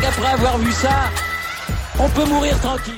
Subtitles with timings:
[0.00, 1.10] qu'après avoir vu ça,
[1.98, 2.94] on peut mourir tranquille.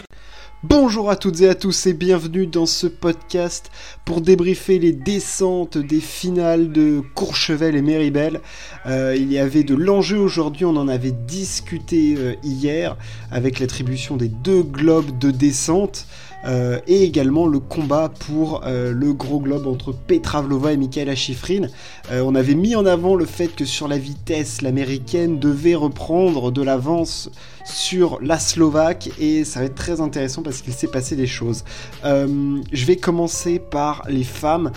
[0.62, 3.70] Bonjour à toutes et à tous et bienvenue dans ce podcast
[4.04, 8.40] pour débriefer les descentes des finales de Courchevel et Méribel.
[8.86, 12.96] Euh, il y avait de l'enjeu aujourd'hui, on en avait discuté euh, hier
[13.30, 16.06] avec l'attribution des deux globes de descente.
[16.46, 21.16] Euh, et également le combat pour euh, le gros globe entre Petra Vlova et Michaela
[21.16, 21.68] Schifrin.
[22.12, 26.52] Euh, on avait mis en avant le fait que sur la vitesse, l'américaine devait reprendre
[26.52, 27.30] de l'avance
[27.64, 31.64] sur la Slovaque et ça va être très intéressant parce qu'il s'est passé des choses.
[32.04, 34.70] je vais commencer par les femmes.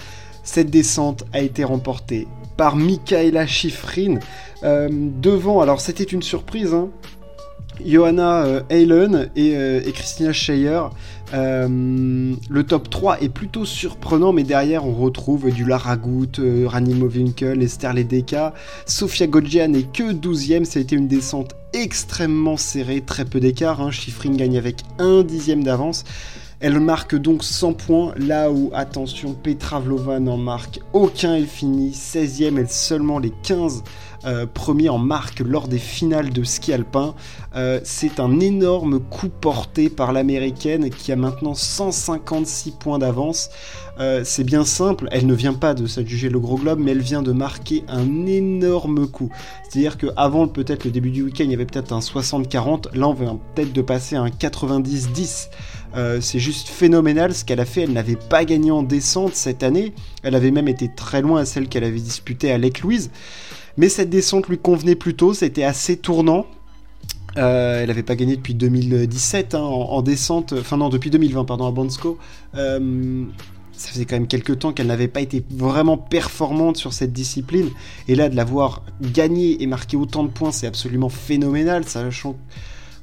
[0.43, 2.27] Cette descente a été remportée
[2.57, 4.15] par Michaela Schifrin
[4.63, 6.89] devant, alors c'était une surprise, hein,
[7.85, 8.61] Johanna euh,
[9.35, 10.81] et, Christina Scheyer
[11.33, 16.95] euh, le top 3 est plutôt surprenant, mais derrière on retrouve du Laragout, euh, Rani
[16.95, 18.53] Movinkel, Esther Ledeka.
[18.85, 23.81] Sofia Godja n'est que 12ème, ça a été une descente extrêmement serrée, très peu d'écart.
[23.81, 23.91] Hein.
[24.25, 26.03] gagne avec un dixième d'avance.
[26.61, 31.91] Elle marque donc 100 points, là où, attention, Petra Vlova n'en marque aucun, elle finit
[31.91, 33.81] 16ème, elle seulement les 15
[34.25, 37.15] euh, premier en marque lors des finales de ski alpin.
[37.55, 43.49] Euh, c'est un énorme coup porté par l'américaine qui a maintenant 156 points d'avance.
[44.01, 47.01] Euh, c'est bien simple, elle ne vient pas de s'adjuger le gros globe, mais elle
[47.01, 49.29] vient de marquer un énorme coup.
[49.63, 53.13] C'est-à-dire qu'avant peut-être le début du week-end, il y avait peut-être un 60-40, là on
[53.13, 55.47] vient peut-être de passer à un 90-10.
[56.21, 57.81] C'est juste phénoménal ce qu'elle a fait.
[57.81, 59.93] Elle n'avait pas gagné en descente cette année.
[60.23, 63.11] Elle avait même été très loin à celle qu'elle avait disputée à Lake Louise.
[63.77, 66.45] Mais cette descente lui convenait plutôt, c'était assez tournant.
[67.37, 71.65] Euh, elle n'avait pas gagné depuis 2017 hein, en, descente, enfin non, depuis 2020, pardon,
[71.65, 72.17] à Bansko.
[72.55, 73.23] Euh,
[73.71, 77.69] ça faisait quand même quelques temps qu'elle n'avait pas été vraiment performante sur cette discipline.
[78.09, 82.35] Et là, de l'avoir gagnée et marqué autant de points, c'est absolument phénoménal, sachant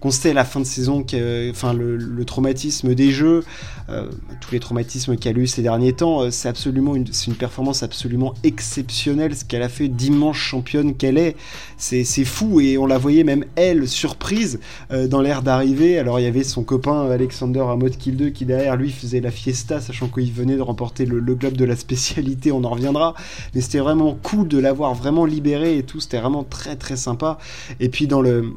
[0.01, 1.05] qu'on sait la fin de saison
[1.51, 3.45] enfin, le, traumatisme des jeux,
[3.89, 7.07] euh, tous les traumatismes qu'elle a eu ces derniers temps, euh, c'est absolument une,
[7.39, 11.37] performance absolument exceptionnelle, ce qu'elle a fait d'immense championne qu'elle est.
[11.77, 14.59] C'est fou et on la voyait même elle surprise
[14.91, 15.99] euh, dans l'air d'arrivée.
[15.99, 17.65] Alors il y avait son copain Alexander
[17.99, 21.34] Kill 2 qui derrière lui faisait la fiesta, sachant qu'il venait de remporter le, le,
[21.34, 23.15] globe de la spécialité, on en reviendra.
[23.55, 27.39] Mais c'était vraiment cool de l'avoir vraiment libéré et tout, c'était vraiment très très sympa.
[27.81, 28.55] Et puis dans le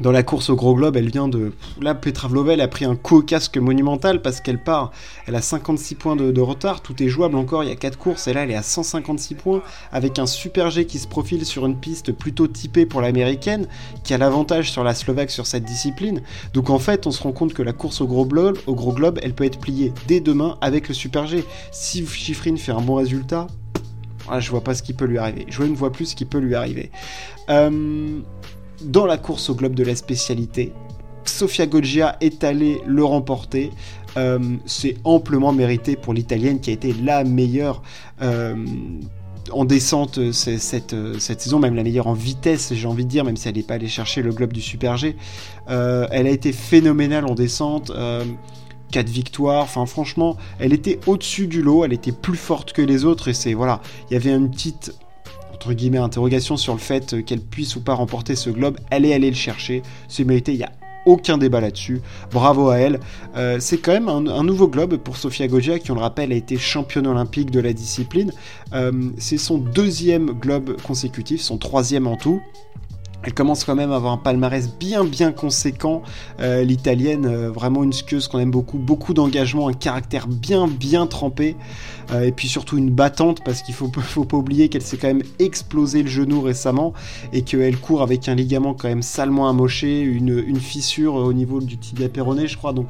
[0.00, 1.52] dans la course au gros globe, elle vient de...
[1.80, 4.90] Là, Petra Vlovel a pris un au casque monumental parce qu'elle part,
[5.26, 8.28] elle a 56 points de, retard, tout est jouable encore, il y a 4 courses,
[8.28, 9.62] et là elle est à 156 points,
[9.92, 13.68] avec un super G qui se profile sur une piste plutôt typée pour l'américaine,
[14.04, 16.20] qui a l'avantage sur la Slovaque sur cette discipline.
[16.52, 18.92] Donc en fait, on se rend compte que la course au gros globe, au gros
[18.92, 21.44] globe elle peut être pliée dès demain avec le super G.
[21.70, 23.46] Si Schifrin fait un bon résultat,
[24.28, 25.46] ah, je vois pas ce qui peut lui arriver.
[25.48, 26.90] Je ne vois plus ce qui peut lui arriver.
[27.48, 28.20] Euh
[28.82, 30.72] dans la course au globe de la spécialité.
[31.24, 33.70] Sofia Goggia est allée le remporter.
[34.16, 37.82] Euh, c'est amplement mérité pour l'italienne qui a été la meilleure
[38.22, 38.56] euh,
[39.52, 43.36] en descente euh, cette, saison, même la meilleure en vitesse, j'ai envie de dire, même
[43.36, 45.16] si elle n'est pas allée chercher le globe du Super G.
[45.68, 47.92] elle a été phénoménale en descente.
[48.92, 53.04] 4 victoires, enfin franchement, elle était au-dessus du lot, elle était plus forte que les
[53.04, 54.94] autres et c'est voilà, il y avait une petite
[55.56, 58.76] entre guillemets, interrogation sur le fait qu'elle puisse ou pas remporter ce globe.
[58.90, 60.72] Elle est allée le chercher, c'est mérité, il y a
[61.06, 62.02] aucun débat là-dessus.
[62.30, 63.00] Bravo à elle.
[63.36, 66.34] Euh, c'est quand même un, nouveau globe pour Sofia Goggia, qui on le rappelle a
[66.34, 68.32] été championne olympique de la discipline.
[68.74, 72.42] Euh, c'est son deuxième globe consécutif, son troisième en tout.
[73.26, 76.02] Elle commence quand même à avoir un palmarès bien bien conséquent.
[76.38, 81.08] Euh, l'italienne, euh, vraiment une skieuse qu'on aime beaucoup, beaucoup d'engagement, un caractère bien bien
[81.08, 81.56] trempé,
[82.12, 85.08] euh, et puis surtout une battante parce qu'il faut, faut pas oublier qu'elle s'est quand
[85.08, 86.94] même explosé le genou récemment
[87.32, 91.60] et qu'elle court avec un ligament quand même salement amoché, une, une fissure au niveau
[91.60, 92.72] du tibia péroné, je crois.
[92.72, 92.86] Donc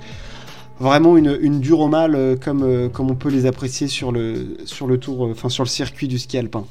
[0.78, 5.22] vraiment une, dure au mal comme, on peut les apprécier sur le, sur le tour,
[5.30, 6.66] enfin sur le circuit du ski alpin.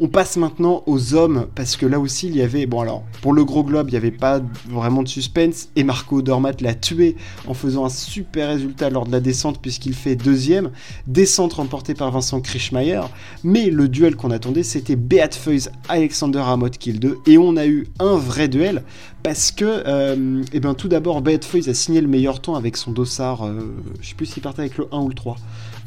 [0.00, 3.32] On passe maintenant aux hommes, parce que là aussi il y avait, bon alors, pour
[3.32, 7.16] le gros globe, il n'y avait pas vraiment de suspense, et Marco Dormat l'a tué
[7.46, 10.70] en faisant un super résultat lors de la descente, puisqu'il fait deuxième,
[11.06, 13.02] descente remportée par Vincent Krischmeier,
[13.44, 15.40] mais le duel qu'on attendait, c'était Beat
[15.88, 18.82] Alexander Amot Kill 2, et on a eu un vrai duel,
[19.22, 22.90] parce que, euh, eh bien, tout d'abord, Beat a signé le meilleur temps avec son
[22.90, 23.60] dossard, euh,
[24.00, 25.36] je sais plus s'il partait avec le 1 ou le 3,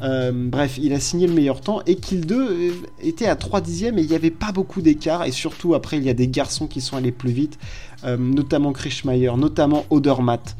[0.02, 2.72] euh, bref, il a signé le meilleur temps et Kill 2 euh,
[3.02, 5.24] était à 3 dixièmes et il n'y avait pas beaucoup d'écart.
[5.24, 7.58] Et surtout, après, il y a des garçons qui sont allés plus vite,
[8.04, 10.56] euh, notamment Krischmeier, notamment Odermatt.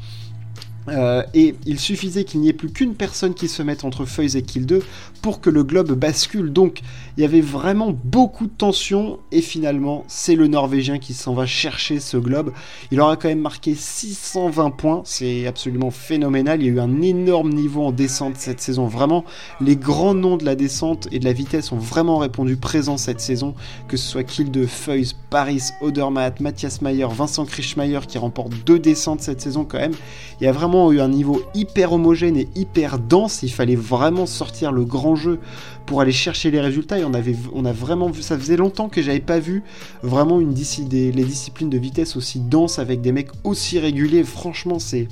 [0.89, 4.37] Euh, et il suffisait qu'il n'y ait plus qu'une personne qui se mette entre Feuilles
[4.37, 4.81] et Kill 2
[5.21, 6.51] pour que le globe bascule.
[6.51, 6.81] Donc
[7.17, 11.45] il y avait vraiment beaucoup de tension et finalement c'est le Norvégien qui s'en va
[11.45, 12.51] chercher ce globe.
[12.91, 16.61] Il aura quand même marqué 620 points, c'est absolument phénoménal.
[16.61, 18.87] Il y a eu un énorme niveau en descente cette saison.
[18.87, 19.25] Vraiment,
[19.61, 23.21] les grands noms de la descente et de la vitesse ont vraiment répondu présent cette
[23.21, 23.53] saison,
[23.87, 28.79] que ce soit Kill 2, Feuilles, Paris, Odermatt, Mathias Mayer, Vincent Krischmeier qui remporte deux
[28.79, 29.93] descentes cette saison quand même.
[30.39, 33.43] Il y a vraiment eu un niveau hyper homogène et hyper dense.
[33.43, 35.39] Il fallait vraiment sortir le grand jeu
[35.85, 36.99] pour aller chercher les résultats.
[36.99, 39.63] Et on avait, on a vraiment vu, ça faisait longtemps que j'avais pas vu
[40.03, 44.23] vraiment les disciplines de vitesse aussi denses avec des mecs aussi réguliers.
[44.23, 45.07] Franchement, c'est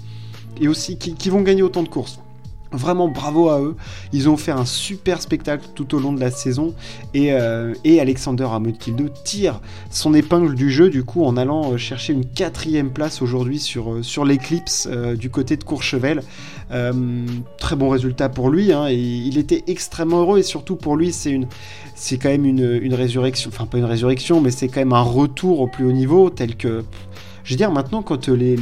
[0.60, 2.20] et aussi qui vont gagner autant de courses.
[2.72, 3.76] Vraiment bravo à eux,
[4.12, 6.74] ils ont fait un super spectacle tout au long de la saison.
[7.14, 8.48] Et, euh, et Alexander
[9.24, 13.60] tire son épingle du jeu du coup en allant euh, chercher une quatrième place aujourd'hui
[13.60, 14.88] sur, euh, sur l'éclipse
[15.18, 16.22] du côté de Courchevel.
[17.58, 20.40] très bon résultat pour lui, hein, il était extrêmement heureux.
[20.40, 21.48] Et surtout pour lui c'est une
[21.96, 25.02] c'est quand même une, une résurrection, enfin pas une résurrection mais c'est quand même un
[25.02, 26.84] retour au plus haut niveau tel que
[27.48, 28.58] je veux dire, maintenant, quand euh, les,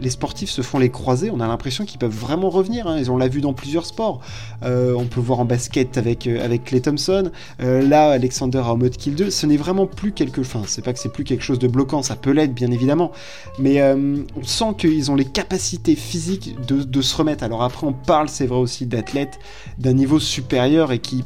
[0.00, 2.86] les, sportifs se font les croisés, on a l'impression qu'ils peuvent vraiment revenir.
[2.86, 3.02] Hein.
[3.10, 4.22] On l'a vu dans plusieurs sports.
[4.62, 7.30] Euh, on peut voir en basket avec, euh, avec Clay Thompson.
[7.58, 9.28] là, Alexander en mode kill 2.
[9.28, 10.40] Ce n'est vraiment plus quelque.
[10.40, 13.12] Enfin, c'est pas que c'est plus quelque chose de bloquant, ça peut l'être, bien évidemment.
[13.58, 17.44] Mais on sent qu'ils ont les capacités physiques de, de se remettre.
[17.44, 19.38] Alors après, on parle, c'est vrai aussi, d'athlètes
[19.76, 21.24] d'un niveau supérieur et qui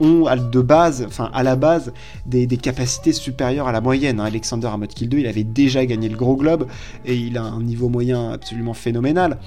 [0.00, 1.92] ont de base, enfin à la base,
[2.26, 4.20] des, capacités supérieures à la moyenne.
[4.20, 4.24] Hein.
[4.24, 6.66] Alexander à Kill 2, il avait déjà gagné le gros globe
[7.04, 9.38] et il a un niveau moyen absolument phénoménal.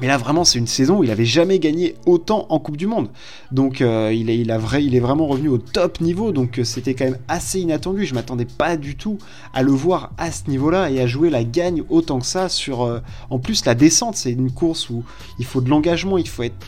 [0.00, 2.86] Mais là, vraiment, c'est une saison où il avait jamais gagné autant en Coupe du
[2.86, 3.08] Monde.
[3.52, 6.32] Donc, euh, il, est, vraiment revenu au top niveau.
[6.32, 8.06] Donc, euh, c'était quand même assez inattendu.
[8.06, 9.18] Je m'attendais pas du tout
[9.52, 12.82] à le voir à ce niveau-là et à jouer la gagne autant que ça sur.
[12.82, 15.04] Euh, en plus, la descente, c'est une course où
[15.38, 16.66] il faut de l'engagement, il faut être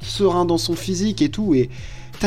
[0.00, 1.54] serein dans son physique et tout.
[1.54, 1.70] Et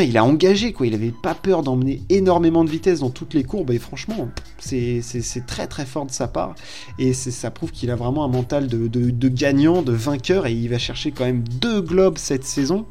[0.01, 0.87] il a engagé, quoi.
[0.87, 3.71] Il avait pas peur d'emmener énormément de vitesse dans toutes les courbes.
[3.71, 4.29] Et franchement,
[4.59, 5.01] c'est
[5.45, 6.55] très très fort de sa part.
[6.97, 10.47] Et ça prouve qu'il a vraiment un mental de, gagnant, de vainqueur.
[10.47, 12.85] Et il va chercher quand même deux globes cette saison.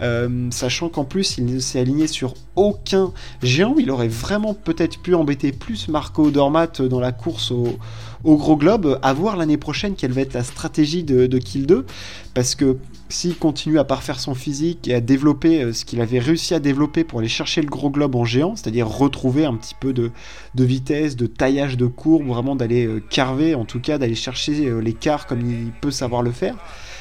[0.00, 3.12] Euh, sachant qu'en plus, il ne s'est aligné sur aucun
[3.42, 3.74] géant.
[3.78, 7.78] Il aurait vraiment peut-être pu embêter plus Marco Dormat dans la course au
[8.24, 11.84] au gros globe, à voir l'année prochaine quelle va être la stratégie de, Kill 2,
[12.32, 12.78] parce que
[13.10, 16.60] s'il continue à parfaire son physique et à développer euh, ce qu'il avait réussi à
[16.60, 20.10] développer pour aller chercher le gros globe en géant, c'est-à-dire retrouver un petit peu de,
[20.54, 24.80] vitesse, de taillage de courbe, vraiment d'aller euh, carver, en tout cas d'aller chercher euh,
[24.80, 26.56] l'écart comme il peut savoir le faire,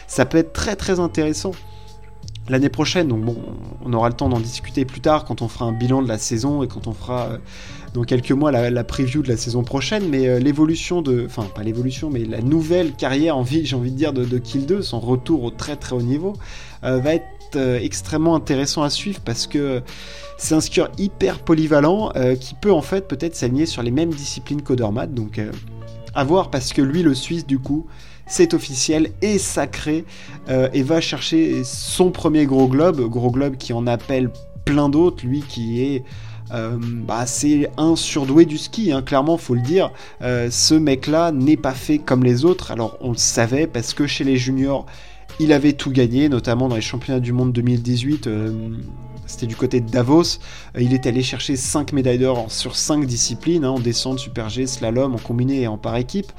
[0.08, 1.52] ça peut être très très intéressant.
[2.50, 3.38] L'année prochaine, donc bon,
[3.84, 6.18] on aura le temps d'en discuter plus tard quand on fera un bilan de la
[6.18, 7.38] saison et quand on fera
[7.94, 11.64] dans quelques mois la, preview de la saison prochaine, mais euh, l'évolution de, enfin pas
[11.64, 15.00] l'évolution, mais la nouvelle carrière en vie, j'ai envie de dire, de, Kill 2, son
[15.00, 16.34] retour au très très haut niveau,
[16.84, 17.26] euh, va être
[17.56, 19.82] euh, extrêmement intéressant à suivre parce que
[20.38, 24.62] c'est un skieur hyper polyvalent qui peut en fait peut-être s'aligner sur les mêmes disciplines
[24.62, 25.40] qu'Odermatt, donc
[26.16, 27.86] à voir parce que lui, le Suisse, du coup,
[28.26, 30.04] c'est officiel et sacré
[30.50, 34.32] et va chercher son premier gros globe, gros globe qui en appelle
[34.66, 36.04] plein d'autres, lui qui est
[36.54, 37.26] euh, bah,
[37.78, 39.92] un surdoué du ski, hein, clairement, faut le dire.
[40.22, 42.72] Euh, ce mec-là n'est pas fait comme les autres.
[42.72, 44.86] Alors, on le savait parce que chez les juniors,
[45.40, 48.28] il avait tout gagné, notamment dans les championnats du monde 2018.
[48.28, 48.52] Euh,
[49.26, 50.40] c'était du côté de Davos.
[50.78, 54.68] il est allé chercher 5 médailles d'or sur 5 disciplines, hein, en descente, super G,
[54.68, 56.32] slalom, en combiné et en par équipe.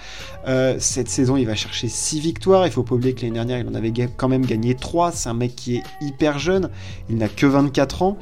[0.78, 2.66] cette saison, il va chercher 6 victoires.
[2.66, 5.12] Il faut pas oublier que l'année dernière, il en avait quand même gagné 3.
[5.12, 6.68] C'est un mec qui est hyper jeune.
[7.08, 8.18] Il n'a que 24 ans.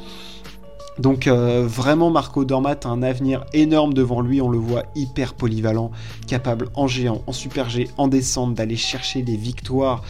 [0.99, 5.35] Donc euh, vraiment Marco Dormat a un avenir énorme devant lui, on le voit hyper
[5.35, 5.90] polyvalent,
[6.26, 10.02] capable en géant, en super G, en descente d'aller chercher des victoires.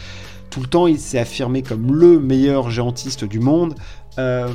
[0.53, 3.73] Tout le temps il s'est affirmé comme le meilleur géantiste du monde.
[4.19, 4.47] Euh,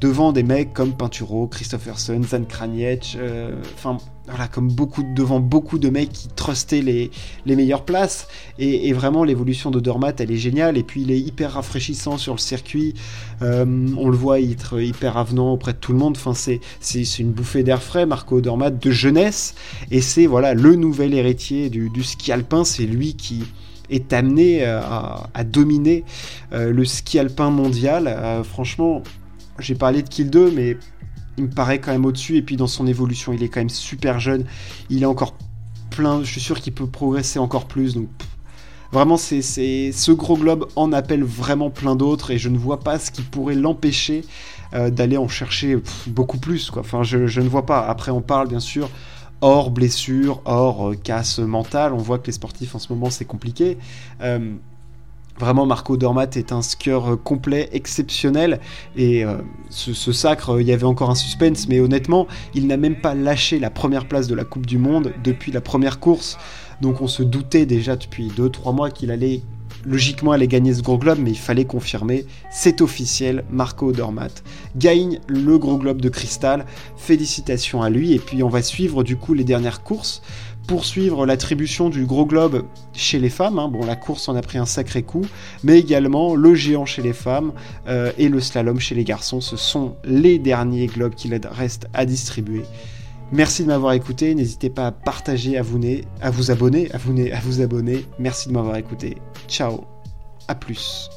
[0.00, 5.78] devant des mecs comme Pinturo, Christopherson, Zan Kraniec, euh, enfin voilà, comme beaucoup, devant beaucoup
[5.78, 7.12] de mecs qui trustaient les,
[7.44, 8.26] les meilleures places.
[8.58, 10.76] Et, vraiment, l'évolution de Dormat, elle est géniale.
[10.76, 12.94] Et puis, il est hyper rafraîchissant sur le circuit.
[13.40, 16.16] Euh, on le voit être hyper avenant auprès de tout le monde.
[16.16, 19.54] Enfin, c'est, c'est, une bouffée d'air frais, Marco Dormat, de jeunesse.
[19.92, 22.64] Et c'est voilà le nouvel héritier du, du ski alpin.
[22.64, 23.44] C'est lui qui,
[23.90, 26.04] est amené euh, à, dominer
[26.52, 28.06] euh, le ski alpin mondial.
[28.06, 29.02] Euh, franchement,
[29.58, 30.76] j'ai parlé de Kill 2, mais
[31.38, 32.36] il me paraît quand même au-dessus.
[32.36, 34.44] Et puis dans son évolution, il est quand même super jeune.
[34.90, 35.36] Il est encore
[35.90, 36.22] plein.
[36.22, 37.94] Je suis sûr qu'il peut progresser encore plus.
[37.94, 38.08] Donc
[38.92, 42.30] vraiment, c'est ce gros globe en appelle vraiment plein d'autres.
[42.30, 44.24] Et je ne vois pas ce qui pourrait l'empêcher
[44.72, 45.78] d'aller en chercher
[46.08, 46.70] beaucoup plus.
[46.76, 47.86] Enfin, je, je, ne vois pas.
[47.86, 48.90] Après, on parle bien sûr
[49.40, 51.92] hors blessure, hors casse mentale.
[51.92, 53.78] On voit que les sportifs en ce moment c'est compliqué.
[55.38, 58.58] Vraiment, Marco Dormat est un skieur complet, exceptionnel.
[58.96, 59.22] Et
[59.68, 63.14] ce, ce, sacre, il y avait encore un suspense, mais honnêtement, il n'a même pas
[63.14, 66.38] lâché la première place de la Coupe du Monde depuis la première course.
[66.80, 69.42] Donc on se doutait déjà depuis 2-3 mois qu'il allait
[69.86, 72.26] logiquement aller gagner ce gros globe, mais il fallait confirmer.
[72.50, 74.42] C'est officiel, Marco Dormat
[74.76, 76.66] gagne le gros globe de cristal.
[76.96, 78.12] Félicitations à lui.
[78.12, 80.22] Et puis on va suivre du coup les dernières courses
[80.66, 83.58] poursuivre l'attribution du gros globe chez les femmes.
[83.58, 83.68] Hein.
[83.68, 85.24] Bon, la course en a pris un sacré coup,
[85.62, 87.52] mais également le géant chez les femmes
[87.86, 89.40] euh, et le slalom chez les garçons.
[89.40, 92.64] Ce sont les derniers globes qu'il reste à distribuer.
[93.32, 94.34] Merci de m'avoir écouté.
[94.34, 95.80] N'hésitez pas à partager, à vous,
[96.20, 98.04] à vous abonner, à vous, à vous abonner.
[98.18, 99.16] Merci de m'avoir écouté.
[99.48, 99.84] Ciao.
[100.48, 101.10] À plus.